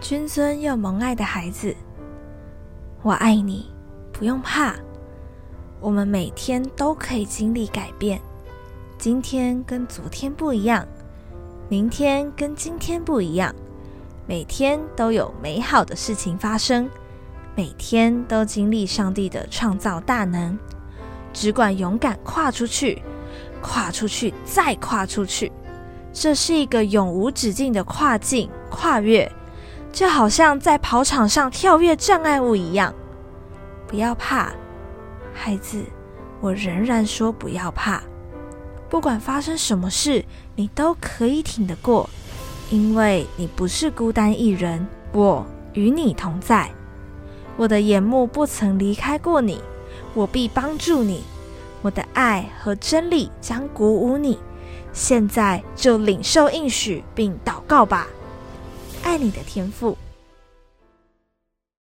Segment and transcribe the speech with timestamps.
[0.00, 1.76] 君尊又蒙爱的孩子，
[3.02, 3.70] 我爱你，
[4.10, 4.74] 不用怕。
[5.78, 8.18] 我们每天都可以经历改变，
[8.96, 10.86] 今天跟昨天不一样，
[11.68, 13.54] 明天跟今天不一样，
[14.26, 16.88] 每天都有美好的事情发生，
[17.54, 20.58] 每天都经历上帝的创造大能。
[21.32, 23.02] 只管勇敢跨出去，
[23.60, 25.52] 跨出去，再跨出去。
[26.10, 29.30] 这是一个永无止境的跨境跨越，
[29.92, 32.94] 就好像在跑场上跳跃障碍物一样。
[33.86, 34.52] 不要怕。
[35.32, 35.82] 孩子，
[36.40, 38.02] 我仍然说不要怕。
[38.88, 40.24] 不管发生什么事，
[40.56, 42.08] 你都可以挺得过，
[42.70, 46.70] 因为你不是孤单一人，我与你同在。
[47.56, 49.60] 我的眼目不曾离开过你，
[50.14, 51.22] 我必帮助你。
[51.82, 54.38] 我的爱和真理将鼓舞你。
[54.92, 58.08] 现在就领受应许并祷告吧。
[59.02, 59.96] 爱你的天赋。